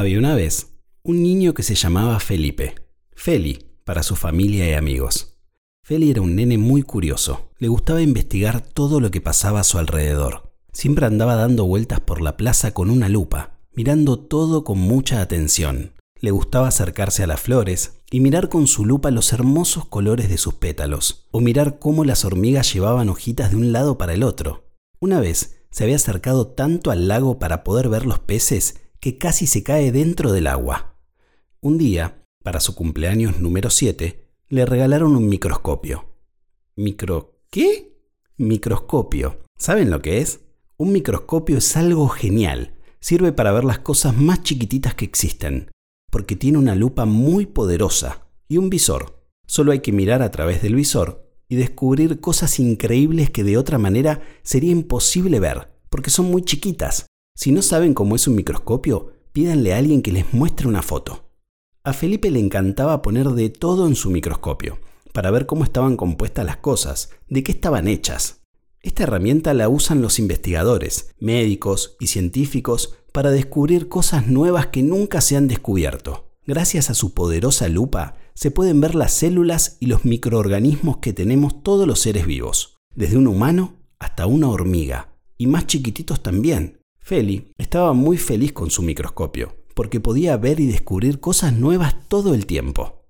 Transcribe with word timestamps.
Había 0.00 0.18
una 0.18 0.34
vez 0.34 0.78
un 1.02 1.22
niño 1.22 1.52
que 1.52 1.62
se 1.62 1.74
llamaba 1.74 2.20
Felipe. 2.20 2.74
Feli, 3.12 3.66
para 3.84 4.02
su 4.02 4.16
familia 4.16 4.66
y 4.66 4.72
amigos. 4.72 5.36
Feli 5.84 6.10
era 6.10 6.22
un 6.22 6.36
nene 6.36 6.56
muy 6.56 6.82
curioso. 6.82 7.50
Le 7.58 7.68
gustaba 7.68 8.00
investigar 8.00 8.62
todo 8.62 8.98
lo 8.98 9.10
que 9.10 9.20
pasaba 9.20 9.60
a 9.60 9.64
su 9.64 9.76
alrededor. 9.76 10.54
Siempre 10.72 11.04
andaba 11.04 11.34
dando 11.34 11.66
vueltas 11.66 12.00
por 12.00 12.22
la 12.22 12.38
plaza 12.38 12.72
con 12.72 12.88
una 12.88 13.10
lupa, 13.10 13.58
mirando 13.74 14.18
todo 14.18 14.64
con 14.64 14.78
mucha 14.78 15.20
atención. 15.20 15.92
Le 16.18 16.30
gustaba 16.30 16.68
acercarse 16.68 17.24
a 17.24 17.26
las 17.26 17.42
flores 17.42 18.00
y 18.10 18.20
mirar 18.20 18.48
con 18.48 18.68
su 18.68 18.86
lupa 18.86 19.10
los 19.10 19.34
hermosos 19.34 19.84
colores 19.84 20.30
de 20.30 20.38
sus 20.38 20.54
pétalos, 20.54 21.26
o 21.30 21.40
mirar 21.40 21.78
cómo 21.78 22.06
las 22.06 22.24
hormigas 22.24 22.72
llevaban 22.72 23.10
hojitas 23.10 23.50
de 23.50 23.58
un 23.58 23.72
lado 23.72 23.98
para 23.98 24.14
el 24.14 24.22
otro. 24.22 24.64
Una 24.98 25.20
vez 25.20 25.58
se 25.70 25.84
había 25.84 25.96
acercado 25.96 26.46
tanto 26.46 26.90
al 26.90 27.06
lago 27.06 27.38
para 27.38 27.64
poder 27.64 27.90
ver 27.90 28.06
los 28.06 28.18
peces 28.18 28.76
que 29.00 29.16
casi 29.16 29.46
se 29.46 29.62
cae 29.62 29.92
dentro 29.92 30.30
del 30.30 30.46
agua. 30.46 30.98
Un 31.60 31.78
día, 31.78 32.22
para 32.42 32.60
su 32.60 32.74
cumpleaños 32.74 33.38
número 33.38 33.70
7, 33.70 34.28
le 34.48 34.66
regalaron 34.66 35.16
un 35.16 35.28
microscopio. 35.28 36.04
¿Micro 36.76 37.40
qué? 37.50 37.96
Microscopio. 38.36 39.40
¿Saben 39.56 39.90
lo 39.90 40.02
que 40.02 40.18
es? 40.18 40.40
Un 40.76 40.92
microscopio 40.92 41.58
es 41.58 41.76
algo 41.76 42.08
genial. 42.08 42.74
Sirve 43.00 43.32
para 43.32 43.52
ver 43.52 43.64
las 43.64 43.78
cosas 43.78 44.16
más 44.16 44.42
chiquititas 44.42 44.94
que 44.94 45.06
existen, 45.06 45.70
porque 46.10 46.36
tiene 46.36 46.58
una 46.58 46.74
lupa 46.74 47.06
muy 47.06 47.46
poderosa 47.46 48.26
y 48.48 48.58
un 48.58 48.68
visor. 48.68 49.24
Solo 49.46 49.72
hay 49.72 49.80
que 49.80 49.92
mirar 49.92 50.22
a 50.22 50.30
través 50.30 50.62
del 50.62 50.74
visor 50.74 51.26
y 51.48 51.56
descubrir 51.56 52.20
cosas 52.20 52.58
increíbles 52.60 53.30
que 53.30 53.44
de 53.44 53.56
otra 53.56 53.78
manera 53.78 54.22
sería 54.42 54.70
imposible 54.70 55.40
ver, 55.40 55.68
porque 55.88 56.10
son 56.10 56.30
muy 56.30 56.42
chiquitas. 56.42 57.06
Si 57.42 57.52
no 57.52 57.62
saben 57.62 57.94
cómo 57.94 58.16
es 58.16 58.28
un 58.28 58.34
microscopio, 58.34 59.14
pídanle 59.32 59.72
a 59.72 59.78
alguien 59.78 60.02
que 60.02 60.12
les 60.12 60.34
muestre 60.34 60.68
una 60.68 60.82
foto. 60.82 61.30
A 61.84 61.94
Felipe 61.94 62.30
le 62.30 62.38
encantaba 62.38 63.00
poner 63.00 63.30
de 63.30 63.48
todo 63.48 63.86
en 63.86 63.94
su 63.94 64.10
microscopio, 64.10 64.78
para 65.14 65.30
ver 65.30 65.46
cómo 65.46 65.64
estaban 65.64 65.96
compuestas 65.96 66.44
las 66.44 66.58
cosas, 66.58 67.08
de 67.30 67.42
qué 67.42 67.52
estaban 67.52 67.88
hechas. 67.88 68.42
Esta 68.82 69.04
herramienta 69.04 69.54
la 69.54 69.70
usan 69.70 70.02
los 70.02 70.18
investigadores, 70.18 71.14
médicos 71.18 71.96
y 71.98 72.08
científicos 72.08 72.96
para 73.10 73.30
descubrir 73.30 73.88
cosas 73.88 74.26
nuevas 74.26 74.66
que 74.66 74.82
nunca 74.82 75.22
se 75.22 75.38
han 75.38 75.48
descubierto. 75.48 76.34
Gracias 76.46 76.90
a 76.90 76.94
su 76.94 77.14
poderosa 77.14 77.70
lupa, 77.70 78.16
se 78.34 78.50
pueden 78.50 78.82
ver 78.82 78.94
las 78.94 79.14
células 79.14 79.78
y 79.80 79.86
los 79.86 80.04
microorganismos 80.04 80.98
que 80.98 81.14
tenemos 81.14 81.62
todos 81.62 81.86
los 81.86 82.00
seres 82.00 82.26
vivos, 82.26 82.76
desde 82.94 83.16
un 83.16 83.28
humano 83.28 83.78
hasta 83.98 84.26
una 84.26 84.50
hormiga, 84.50 85.14
y 85.38 85.46
más 85.46 85.66
chiquititos 85.66 86.22
también. 86.22 86.79
Feli 87.10 87.50
estaba 87.58 87.92
muy 87.92 88.18
feliz 88.18 88.52
con 88.52 88.70
su 88.70 88.82
microscopio, 88.82 89.56
porque 89.74 89.98
podía 89.98 90.36
ver 90.36 90.60
y 90.60 90.66
descubrir 90.66 91.18
cosas 91.18 91.52
nuevas 91.52 92.06
todo 92.06 92.34
el 92.34 92.46
tiempo. 92.46 93.02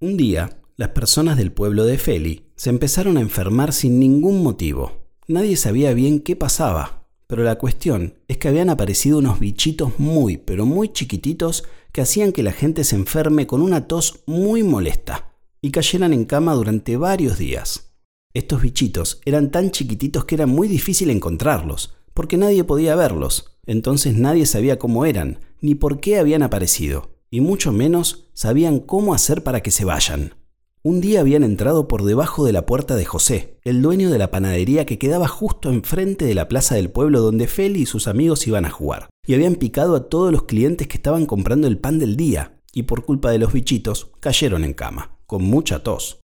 Un 0.00 0.16
día, 0.16 0.62
las 0.78 0.88
personas 0.88 1.36
del 1.36 1.52
pueblo 1.52 1.84
de 1.84 1.98
Feli 1.98 2.46
se 2.56 2.70
empezaron 2.70 3.18
a 3.18 3.20
enfermar 3.20 3.74
sin 3.74 4.00
ningún 4.00 4.42
motivo. 4.42 5.10
Nadie 5.28 5.58
sabía 5.58 5.92
bien 5.92 6.20
qué 6.20 6.36
pasaba, 6.36 7.06
pero 7.26 7.42
la 7.42 7.58
cuestión 7.58 8.14
es 8.28 8.38
que 8.38 8.48
habían 8.48 8.70
aparecido 8.70 9.18
unos 9.18 9.38
bichitos 9.40 9.98
muy, 9.98 10.38
pero 10.38 10.64
muy 10.64 10.88
chiquititos 10.88 11.64
que 11.92 12.00
hacían 12.00 12.32
que 12.32 12.42
la 12.42 12.52
gente 12.52 12.82
se 12.82 12.96
enferme 12.96 13.46
con 13.46 13.60
una 13.60 13.86
tos 13.86 14.22
muy 14.24 14.62
molesta 14.62 15.34
y 15.60 15.70
cayeran 15.70 16.14
en 16.14 16.24
cama 16.24 16.54
durante 16.54 16.96
varios 16.96 17.36
días. 17.36 17.92
Estos 18.32 18.62
bichitos 18.62 19.20
eran 19.26 19.50
tan 19.50 19.70
chiquititos 19.70 20.24
que 20.24 20.34
era 20.34 20.46
muy 20.46 20.66
difícil 20.66 21.10
encontrarlos, 21.10 21.94
porque 22.14 22.36
nadie 22.36 22.64
podía 22.64 22.96
verlos, 22.96 23.58
entonces 23.66 24.16
nadie 24.16 24.46
sabía 24.46 24.78
cómo 24.78 25.04
eran, 25.04 25.40
ni 25.60 25.74
por 25.74 26.00
qué 26.00 26.18
habían 26.18 26.42
aparecido, 26.42 27.16
y 27.30 27.40
mucho 27.40 27.72
menos 27.72 28.28
sabían 28.32 28.78
cómo 28.78 29.14
hacer 29.14 29.42
para 29.42 29.60
que 29.60 29.70
se 29.70 29.84
vayan. 29.84 30.34
Un 30.82 31.00
día 31.00 31.20
habían 31.20 31.44
entrado 31.44 31.88
por 31.88 32.04
debajo 32.04 32.44
de 32.44 32.52
la 32.52 32.66
puerta 32.66 32.94
de 32.94 33.06
José, 33.06 33.58
el 33.64 33.80
dueño 33.80 34.10
de 34.10 34.18
la 34.18 34.30
panadería 34.30 34.84
que 34.84 34.98
quedaba 34.98 35.26
justo 35.28 35.70
enfrente 35.70 36.26
de 36.26 36.34
la 36.34 36.46
plaza 36.46 36.74
del 36.74 36.90
pueblo 36.90 37.22
donde 37.22 37.46
Feli 37.46 37.82
y 37.82 37.86
sus 37.86 38.06
amigos 38.06 38.46
iban 38.46 38.66
a 38.66 38.70
jugar, 38.70 39.08
y 39.26 39.32
habían 39.32 39.56
picado 39.56 39.96
a 39.96 40.10
todos 40.10 40.30
los 40.30 40.42
clientes 40.42 40.86
que 40.86 40.98
estaban 40.98 41.24
comprando 41.24 41.68
el 41.68 41.78
pan 41.78 41.98
del 41.98 42.16
día, 42.16 42.60
y 42.70 42.82
por 42.82 43.06
culpa 43.06 43.30
de 43.30 43.38
los 43.38 43.52
bichitos 43.52 44.10
cayeron 44.20 44.62
en 44.62 44.74
cama, 44.74 45.16
con 45.26 45.42
mucha 45.42 45.82
tos. 45.82 46.20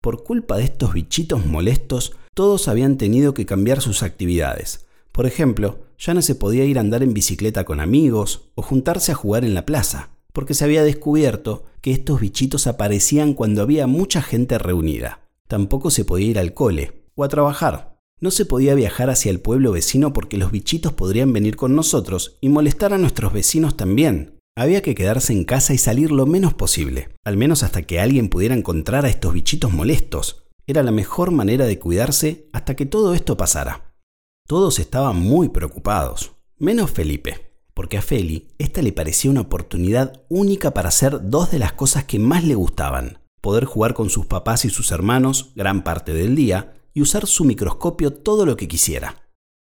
Por 0.00 0.24
culpa 0.24 0.56
de 0.56 0.64
estos 0.64 0.94
bichitos 0.94 1.44
molestos, 1.44 2.16
todos 2.32 2.68
habían 2.68 2.96
tenido 2.96 3.34
que 3.34 3.46
cambiar 3.46 3.80
sus 3.80 4.02
actividades. 4.02 4.83
Por 5.14 5.26
ejemplo, 5.26 5.86
ya 5.96 6.12
no 6.12 6.20
se 6.20 6.34
podía 6.34 6.66
ir 6.66 6.76
a 6.76 6.82
andar 6.82 7.02
en 7.02 7.14
bicicleta 7.14 7.64
con 7.64 7.80
amigos 7.80 8.50
o 8.56 8.62
juntarse 8.62 9.12
a 9.12 9.14
jugar 9.14 9.46
en 9.46 9.54
la 9.54 9.64
plaza 9.64 10.10
porque 10.34 10.54
se 10.54 10.64
había 10.64 10.82
descubierto 10.82 11.64
que 11.80 11.92
estos 11.92 12.20
bichitos 12.20 12.66
aparecían 12.66 13.34
cuando 13.34 13.62
había 13.62 13.86
mucha 13.86 14.20
gente 14.20 14.58
reunida. 14.58 15.20
Tampoco 15.46 15.90
se 15.90 16.04
podía 16.04 16.26
ir 16.26 16.38
al 16.40 16.52
cole 16.54 17.04
o 17.14 17.22
a 17.22 17.28
trabajar. 17.28 18.00
No 18.20 18.32
se 18.32 18.44
podía 18.44 18.74
viajar 18.74 19.10
hacia 19.10 19.30
el 19.30 19.38
pueblo 19.38 19.70
vecino 19.70 20.12
porque 20.12 20.36
los 20.36 20.50
bichitos 20.50 20.92
podrían 20.92 21.32
venir 21.32 21.54
con 21.54 21.76
nosotros 21.76 22.36
y 22.40 22.48
molestar 22.48 22.92
a 22.92 22.98
nuestros 22.98 23.32
vecinos 23.32 23.76
también. 23.76 24.40
Había 24.56 24.82
que 24.82 24.96
quedarse 24.96 25.32
en 25.32 25.44
casa 25.44 25.72
y 25.72 25.78
salir 25.78 26.10
lo 26.10 26.26
menos 26.26 26.52
posible, 26.52 27.10
al 27.24 27.36
menos 27.36 27.62
hasta 27.62 27.82
que 27.82 28.00
alguien 28.00 28.28
pudiera 28.28 28.56
encontrar 28.56 29.04
a 29.04 29.10
estos 29.10 29.34
bichitos 29.34 29.72
molestos. 29.72 30.46
Era 30.66 30.82
la 30.82 30.90
mejor 30.90 31.30
manera 31.30 31.64
de 31.66 31.78
cuidarse 31.78 32.48
hasta 32.52 32.74
que 32.74 32.86
todo 32.86 33.14
esto 33.14 33.36
pasara. 33.36 33.93
Todos 34.46 34.78
estaban 34.78 35.16
muy 35.16 35.48
preocupados, 35.48 36.32
menos 36.58 36.90
Felipe 36.90 37.54
porque 37.74 37.98
a 37.98 38.02
Feli 38.02 38.48
esta 38.58 38.80
le 38.80 38.92
parecía 38.92 39.30
una 39.30 39.42
oportunidad 39.42 40.22
única 40.28 40.72
para 40.72 40.88
hacer 40.88 41.28
dos 41.28 41.50
de 41.50 41.58
las 41.58 41.72
cosas 41.72 42.04
que 42.04 42.20
más 42.20 42.44
le 42.44 42.54
gustaban, 42.54 43.18
poder 43.40 43.64
jugar 43.64 43.94
con 43.94 44.08
sus 44.08 44.26
papás 44.26 44.64
y 44.64 44.70
sus 44.70 44.92
hermanos 44.92 45.52
gran 45.56 45.82
parte 45.82 46.14
del 46.14 46.36
día 46.36 46.74
y 46.94 47.02
usar 47.02 47.26
su 47.26 47.44
microscopio 47.44 48.12
todo 48.12 48.46
lo 48.46 48.56
que 48.56 48.68
quisiera. 48.68 49.28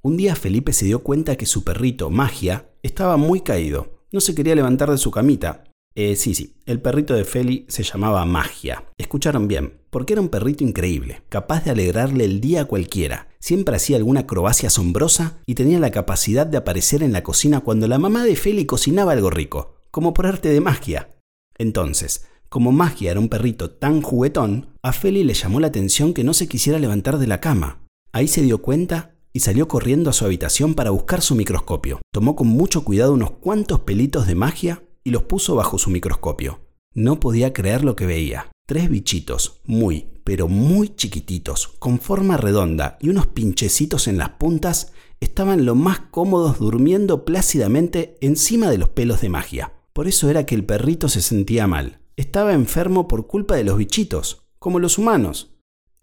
Un 0.00 0.16
día 0.16 0.34
Felipe 0.34 0.72
se 0.72 0.86
dio 0.86 1.02
cuenta 1.02 1.36
que 1.36 1.46
su 1.46 1.62
perrito, 1.62 2.10
Magia, 2.10 2.70
estaba 2.82 3.16
muy 3.18 3.42
caído, 3.42 4.00
no 4.10 4.20
se 4.20 4.34
quería 4.34 4.54
levantar 4.54 4.90
de 4.90 4.98
su 4.98 5.10
camita 5.10 5.64
eh, 5.94 6.16
sí, 6.16 6.34
sí, 6.34 6.54
el 6.64 6.80
perrito 6.80 7.14
de 7.14 7.24
Feli 7.24 7.66
se 7.68 7.82
llamaba 7.82 8.24
Magia. 8.24 8.84
Escucharon 8.96 9.46
bien, 9.46 9.80
porque 9.90 10.14
era 10.14 10.22
un 10.22 10.30
perrito 10.30 10.64
increíble, 10.64 11.22
capaz 11.28 11.64
de 11.64 11.70
alegrarle 11.70 12.24
el 12.24 12.40
día 12.40 12.62
a 12.62 12.64
cualquiera. 12.64 13.28
Siempre 13.40 13.76
hacía 13.76 13.98
alguna 13.98 14.20
acrobacia 14.20 14.68
asombrosa 14.68 15.40
y 15.46 15.54
tenía 15.54 15.78
la 15.78 15.90
capacidad 15.90 16.46
de 16.46 16.56
aparecer 16.56 17.02
en 17.02 17.12
la 17.12 17.22
cocina 17.22 17.60
cuando 17.60 17.88
la 17.88 17.98
mamá 17.98 18.24
de 18.24 18.36
Feli 18.36 18.64
cocinaba 18.64 19.12
algo 19.12 19.28
rico, 19.28 19.76
como 19.90 20.14
por 20.14 20.26
arte 20.26 20.48
de 20.48 20.60
magia. 20.60 21.14
Entonces, 21.58 22.24
como 22.48 22.72
Magia 22.72 23.10
era 23.10 23.20
un 23.20 23.28
perrito 23.28 23.70
tan 23.70 24.02
juguetón, 24.02 24.68
a 24.82 24.92
Feli 24.92 25.24
le 25.24 25.34
llamó 25.34 25.60
la 25.60 25.66
atención 25.68 26.14
que 26.14 26.24
no 26.24 26.34
se 26.34 26.48
quisiera 26.48 26.78
levantar 26.78 27.18
de 27.18 27.26
la 27.26 27.40
cama. 27.40 27.82
Ahí 28.12 28.28
se 28.28 28.42
dio 28.42 28.62
cuenta 28.62 29.14
y 29.32 29.40
salió 29.40 29.68
corriendo 29.68 30.10
a 30.10 30.12
su 30.12 30.24
habitación 30.24 30.74
para 30.74 30.90
buscar 30.90 31.22
su 31.22 31.34
microscopio. 31.34 32.00
Tomó 32.12 32.36
con 32.36 32.48
mucho 32.48 32.84
cuidado 32.84 33.14
unos 33.14 33.32
cuantos 33.32 33.80
pelitos 33.80 34.26
de 34.26 34.34
magia 34.34 34.82
y 35.04 35.10
los 35.10 35.24
puso 35.24 35.54
bajo 35.54 35.78
su 35.78 35.90
microscopio. 35.90 36.60
No 36.94 37.20
podía 37.20 37.52
creer 37.52 37.84
lo 37.84 37.96
que 37.96 38.06
veía. 38.06 38.50
Tres 38.66 38.90
bichitos, 38.90 39.60
muy, 39.64 40.08
pero 40.24 40.48
muy 40.48 40.94
chiquititos, 40.94 41.68
con 41.78 41.98
forma 41.98 42.36
redonda 42.36 42.98
y 43.00 43.08
unos 43.08 43.26
pinchecitos 43.26 44.08
en 44.08 44.18
las 44.18 44.30
puntas, 44.30 44.92
estaban 45.20 45.64
lo 45.64 45.74
más 45.74 46.00
cómodos 46.10 46.58
durmiendo 46.58 47.24
plácidamente 47.24 48.18
encima 48.20 48.70
de 48.70 48.78
los 48.78 48.88
pelos 48.90 49.20
de 49.20 49.28
magia. 49.28 49.72
Por 49.92 50.08
eso 50.08 50.30
era 50.30 50.46
que 50.46 50.54
el 50.54 50.64
perrito 50.64 51.08
se 51.08 51.22
sentía 51.22 51.66
mal. 51.66 52.00
Estaba 52.16 52.52
enfermo 52.52 53.08
por 53.08 53.26
culpa 53.26 53.56
de 53.56 53.64
los 53.64 53.78
bichitos, 53.78 54.44
como 54.58 54.78
los 54.78 54.98
humanos. 54.98 55.51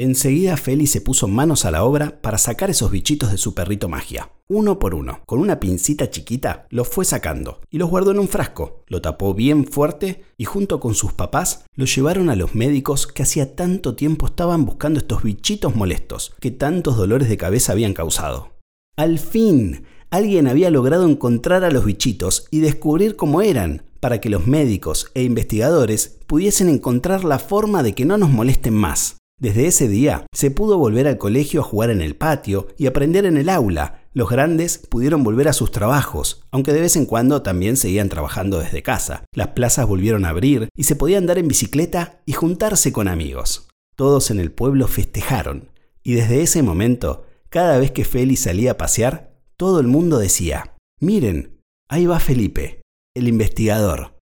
Enseguida 0.02 0.56
Feli 0.56 0.88
se 0.88 1.02
puso 1.02 1.28
manos 1.28 1.66
a 1.66 1.72
la 1.72 1.84
obra 1.84 2.22
para 2.22 2.38
sacar 2.38 2.70
esos 2.70 2.90
bichitos 2.90 3.32
de 3.32 3.38
su 3.38 3.54
perrito 3.54 3.90
magia. 3.90 4.32
Uno 4.48 4.80
por 4.80 4.96
uno, 4.96 5.20
con 5.26 5.40
una 5.40 5.60
pincita 5.60 6.10
chiquita, 6.10 6.68
los 6.70 6.88
fue 6.88 7.04
sacando 7.04 7.60
y 7.70 7.80
los 7.80 7.90
guardó 7.90 8.12
en 8.12 8.20
un 8.20 8.30
frasco. 8.30 8.86
Lo 8.88 9.02
tapó 9.02 9.34
bien 9.34 9.66
fuerte 9.66 10.24
y 10.38 10.46
junto 10.46 10.80
con 10.80 10.96
sus 10.96 11.12
papás 11.12 11.66
lo 11.76 11.84
llevaron 11.84 12.30
a 12.30 12.38
los 12.38 12.56
médicos 12.56 13.08
que 13.08 13.24
hacía 13.24 13.58
tanto 13.58 13.96
tiempo 13.96 14.28
estaban 14.28 14.66
buscando 14.66 15.00
estos 15.00 15.22
bichitos 15.22 15.76
molestos 15.76 16.34
que 16.40 16.52
tantos 16.52 16.96
dolores 16.96 17.28
de 17.28 17.36
cabeza 17.36 17.74
habían 17.74 17.94
causado. 17.94 18.54
Al 18.96 19.20
fin, 19.20 19.84
alguien 20.12 20.48
había 20.48 20.72
logrado 20.72 21.10
encontrar 21.10 21.66
a 21.66 21.72
los 21.72 21.84
bichitos 21.84 22.48
y 22.52 22.62
descubrir 22.62 23.18
cómo 23.18 23.42
eran, 23.42 23.84
para 24.00 24.22
que 24.22 24.30
los 24.30 24.48
médicos 24.48 25.12
e 25.14 25.24
investigadores 25.24 26.20
pudiesen 26.26 26.70
encontrar 26.70 27.26
la 27.26 27.38
forma 27.38 27.84
de 27.84 27.94
que 27.94 28.06
no 28.06 28.18
nos 28.18 28.30
molesten 28.30 28.74
más. 28.74 29.19
Desde 29.40 29.68
ese 29.68 29.88
día 29.88 30.26
se 30.34 30.52
pudo 30.52 30.78
volver 30.78 31.08
al 31.08 31.18
colegio 31.18 31.62
a 31.62 31.64
jugar 31.64 31.92
en 31.92 32.02
el 32.02 32.18
patio 32.18 32.68
y 32.78 32.88
aprender 32.88 33.26
en 33.26 33.38
el 33.38 33.48
aula. 33.48 34.04
Los 34.12 34.30
grandes 34.30 34.78
pudieron 34.78 35.24
volver 35.24 35.48
a 35.48 35.54
sus 35.54 35.72
trabajos, 35.72 36.44
aunque 36.52 36.74
de 36.74 36.82
vez 36.82 36.98
en 36.98 37.06
cuando 37.06 37.42
también 37.42 37.78
seguían 37.78 38.10
trabajando 38.10 38.60
desde 38.60 38.84
casa. 38.84 39.24
Las 39.34 39.50
plazas 39.50 39.88
volvieron 39.88 40.26
a 40.26 40.30
abrir 40.30 40.68
y 40.76 40.84
se 40.84 40.98
podía 40.98 41.20
andar 41.20 41.38
en 41.38 41.48
bicicleta 41.48 42.20
y 42.26 42.34
juntarse 42.34 42.92
con 42.92 43.08
amigos. 43.08 43.70
Todos 43.96 44.30
en 44.30 44.42
el 44.42 44.52
pueblo 44.52 44.90
festejaron, 44.90 45.70
y 46.04 46.16
desde 46.16 46.42
ese 46.42 46.62
momento, 46.62 47.26
cada 47.48 47.78
vez 47.78 47.92
que 47.92 48.04
Feli 48.04 48.36
salía 48.36 48.72
a 48.72 48.78
pasear, 48.78 49.40
todo 49.56 49.80
el 49.80 49.88
mundo 49.88 50.20
decía, 50.20 50.76
miren, 51.00 51.62
ahí 51.90 52.06
va 52.06 52.20
Felipe. 52.20 52.82
El 53.16 53.30
investigador. 53.30 54.19